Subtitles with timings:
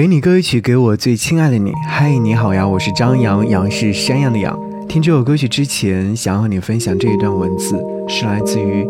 [0.00, 1.74] 给你歌曲，给我最亲爱的你。
[1.86, 4.58] 嗨，你好呀，我是张扬，杨是山羊的羊。
[4.88, 8.88] 听这首歌曲之前，想和你分享这一段文字，是来自于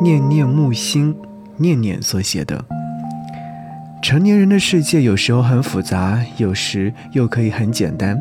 [0.00, 1.12] 念念木心
[1.56, 2.64] 念念所写的。
[4.00, 8.16] 成年人的世界有时候很复杂，有时又可以很简单，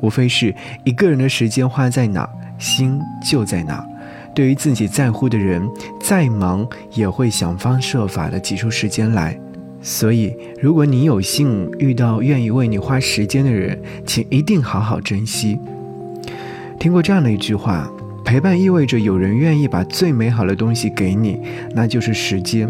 [0.00, 0.54] 无非是
[0.84, 2.26] 一个人的时间花在哪，
[2.58, 3.86] 心就在哪。
[4.34, 5.68] 对于自己在乎的人，
[6.00, 9.38] 再忙也会想方设法的挤出时间来。
[9.82, 15.58] 所以，如果你有幸遇到愿意为你花时间的人，请一定好好珍惜。
[16.78, 17.90] 听过这样的一句话：
[18.24, 21.38] 陪伴意味着有人愿意把最美好的东西给你，
[21.74, 22.68] 那就是时间。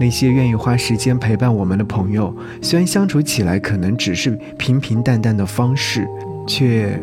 [0.00, 6.08] 那些愿意花时间陪伴我们的朋友，虽然相处起来可能只是平平淡淡的方式，
[6.46, 6.98] 却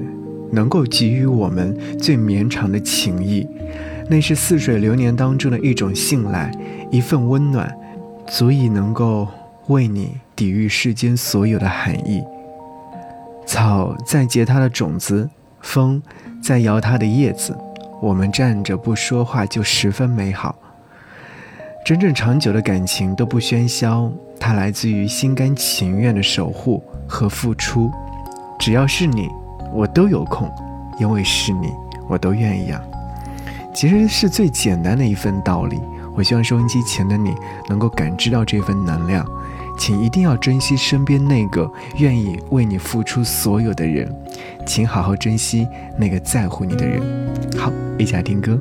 [0.52, 3.48] 能够给予我们最绵长的情谊。
[4.10, 6.52] 那是似水流年当中的一种信赖，
[6.92, 7.74] 一份温暖。
[8.30, 9.28] 足以能够
[9.68, 12.24] 为你抵御世间所有的寒意。
[13.46, 15.28] 草在结它的种子，
[15.62, 16.02] 风
[16.42, 17.58] 在摇它的叶子。
[18.00, 20.56] 我们站着不说话就十分美好。
[21.84, 27.92] 真正长久的感情都不喧嚣，它来自于心甘情愿的守护和付出。
[28.60, 29.28] 只要是你，
[29.74, 30.50] 我都有空，
[31.00, 31.74] 因为是你，
[32.08, 32.80] 我都愿意啊。
[33.74, 35.80] 其实是最简单的一份道理。
[36.20, 37.34] 我希望收音机前的你
[37.70, 39.26] 能够感知到这份能量，
[39.78, 44.14] 请一定要珍惜身边那个愿意为你付出所有的人，
[44.66, 45.66] 请好好珍惜
[45.98, 47.02] 那个在乎你的人。
[47.58, 48.60] 好，一起来听歌。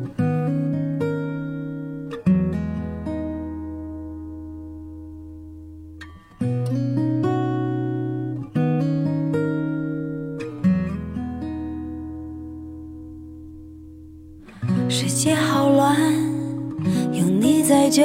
[17.99, 18.05] 就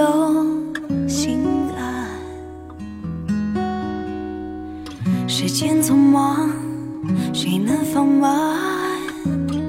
[1.08, 1.46] 心
[1.78, 2.10] 安，
[5.28, 6.50] 时间匆忙，
[7.32, 8.58] 谁能放慢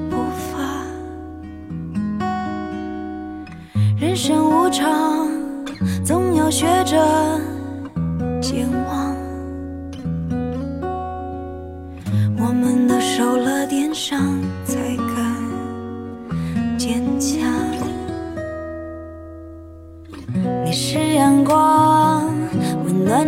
[0.08, 0.16] 步
[0.50, 0.56] 伐？
[4.00, 5.28] 人生无常，
[6.02, 6.96] 总要学着
[8.40, 9.14] 健忘。
[12.38, 14.18] 我们都受了点伤，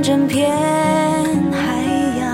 [0.03, 0.51] 整片
[1.51, 1.83] 海
[2.19, 2.25] 洋。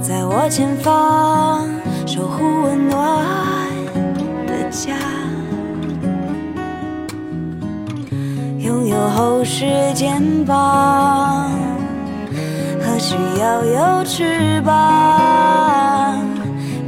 [0.00, 1.68] 在我前方，
[2.06, 3.26] 守护温暖
[4.46, 4.94] 的家。
[8.58, 11.50] 拥有厚实肩膀，
[12.80, 16.20] 何须要有翅膀？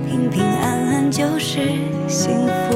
[0.08, 1.60] 平平安安就是
[2.08, 2.73] 幸福。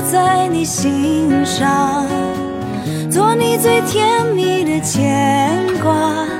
[0.00, 2.06] 在你心上，
[3.10, 6.39] 做你最甜蜜的牵挂。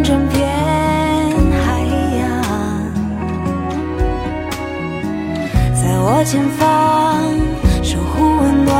[0.00, 0.48] 整片
[1.64, 1.80] 海
[2.18, 2.20] 洋，
[5.74, 6.62] 在我前方
[7.82, 8.70] 守护温暖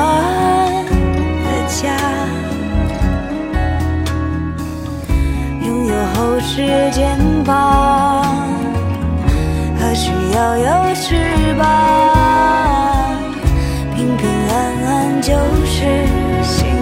[1.45, 1.83] 的家，
[5.67, 8.25] 拥有厚实肩膀，
[9.79, 11.65] 何须要有翅膀？
[13.94, 15.32] 平平安安就
[15.67, 16.06] 是
[16.43, 16.81] 幸。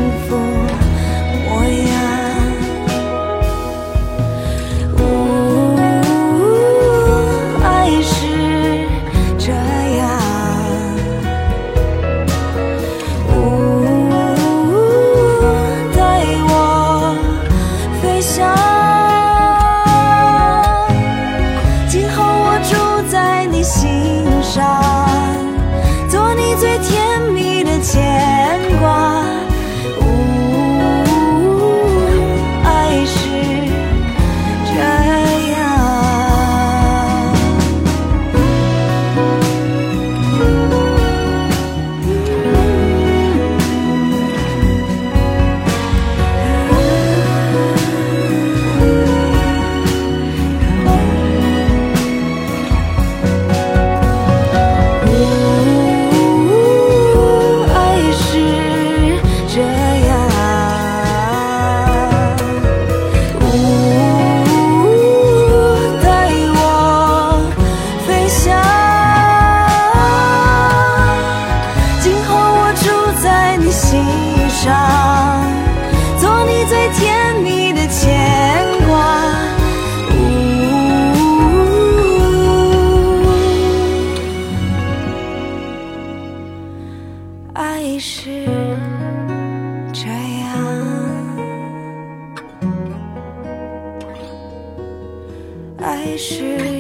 [96.21, 96.80] 是。